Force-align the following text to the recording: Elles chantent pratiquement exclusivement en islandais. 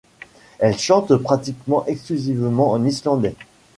Elles 0.57 0.79
chantent 0.79 1.15
pratiquement 1.17 1.85
exclusivement 1.85 2.71
en 2.71 2.83
islandais. 2.85 3.35